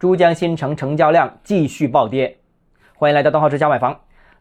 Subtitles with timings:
[0.00, 2.38] 珠江新城成交量继续暴跌。
[2.94, 3.94] 欢迎来到东浩之家买房。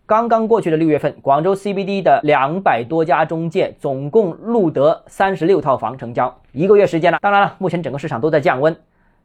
[0.06, 7.20] 刚刚过去的六月份，广州 CBD 的两百多家中介总共录得三十六套房成交，一个月时间了。
[7.22, 8.74] 当然了，目前整个市场都在降温，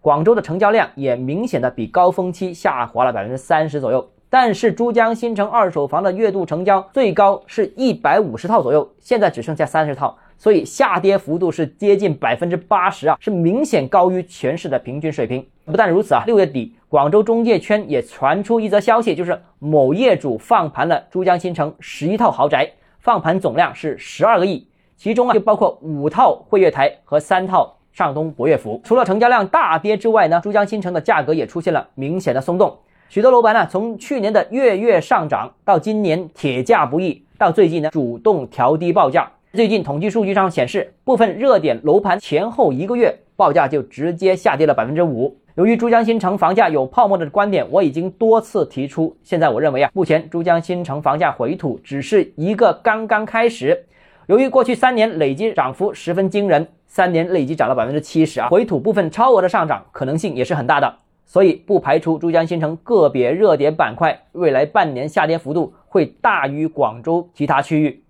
[0.01, 4.11] 广州的成交量也明显的比高峰期下滑了百分之三十左右。
[4.29, 10.19] 但是珠江新城二手房的月度成交最高是一百五十套左右，现在只剩下三十套。
[10.45, 15.43] 所以下跌幅度是接近百分之八十啊，是明显高于全市的平均水平。
[15.64, 24.68] 不但如此啊，六月底广州中介圈也传出一则消息，就是某业主放盘了珠江新城十一套豪宅，放盘总量是十二个亿，
[24.99, 28.79] 其中啊就包括五套汇悦台和三套上东博悦府。
[28.85, 32.77] 除了成交量大跌之外呢，珠江新城的价格也出现了明显的松动，
[33.08, 39.30] 许多楼盘呢从去年的月月上涨到今年铁价不易，到最近呢主动调低报价。
[39.55, 45.39] 最近统计数据上显示，部分热点楼盘前后一个月报价就直接下跌了百分之五。
[45.55, 49.17] 由于珠江新城房价有泡沫的观点，我已经多次提出。
[49.22, 53.86] 现在我认为啊，目前珠江新城房价回吐只是一个刚刚开始。
[54.27, 60.92] 由于过去三年累计涨幅十分惊人，三年累计涨了百分之七十啊，回吐部分超额的上涨可能性也是很大的。
[61.25, 68.02] 所以不排除珠江新城个别热点板块未来半年下跌幅度会大于广州其他区域。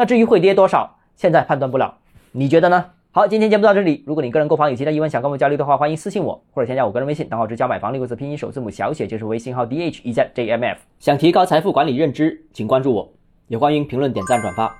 [0.00, 1.96] 那至于会跌多少，现在判断不了，
[2.32, 2.86] 你觉得呢？
[3.10, 4.02] 好，今天节目到这里。
[4.06, 10.80] 如果你个人购房有其他疑问想跟我交流的话，欢迎私信我或者添加我个人微信，账号是加买房六个字拼音首字母小写就是微信号 d h e z j m f。
[11.00, 13.12] 想提高财富管理认知，请关注我，
[13.48, 14.74] 也欢迎评论、点赞、转发。